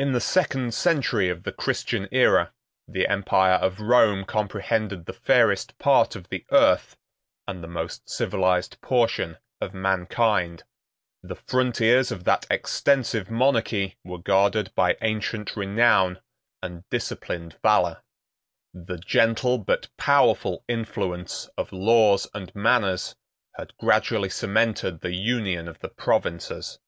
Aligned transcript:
In 0.00 0.10
the 0.14 0.20
second 0.20 0.74
century 0.74 1.28
of 1.28 1.44
the 1.44 1.52
Christian 1.52 2.06
Æra, 2.06 2.50
the 2.88 3.06
empire 3.06 3.54
of 3.54 3.78
Rome 3.78 4.24
comprehended 4.24 5.06
the 5.06 5.12
fairest 5.12 5.78
part 5.78 6.16
of 6.16 6.28
the 6.28 6.44
earth, 6.50 6.96
and 7.46 7.62
the 7.62 7.68
most 7.68 8.10
civilized 8.10 8.80
portion 8.80 9.38
of 9.60 9.72
mankind. 9.72 10.64
The 11.22 11.36
frontiers 11.36 12.10
of 12.10 12.24
that 12.24 12.48
extensive 12.50 13.30
monarchy 13.30 13.96
were 14.02 14.18
guarded 14.18 14.72
by 14.74 14.96
ancient 15.02 15.54
renown 15.56 16.20
and 16.60 16.82
disciplined 16.90 17.60
valor. 17.62 18.02
The 18.74 18.96
gentle 18.98 19.58
but 19.58 19.86
powerful 19.96 20.64
influence 20.66 21.48
of 21.56 21.70
laws 21.72 22.26
and 22.34 22.52
manners 22.56 23.14
had 23.54 23.72
gradually 23.76 24.30
cemented 24.30 25.00
the 25.00 25.14
union 25.14 25.68
of 25.68 25.78
the 25.78 25.90
provinces. 25.90 26.80